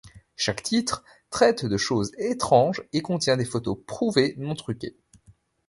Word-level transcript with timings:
Chaque 0.35 0.63
titre 0.63 1.03
traite 1.29 1.63
de 1.63 1.77
choses 1.77 2.11
étranges 2.17 2.81
et 2.91 3.03
contient 3.03 3.37
des 3.37 3.45
photos 3.45 3.77
prouvés 3.85 4.33
non-truquées. 4.39 4.97